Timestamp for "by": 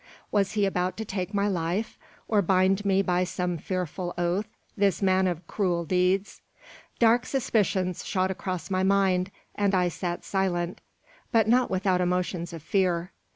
3.03-3.23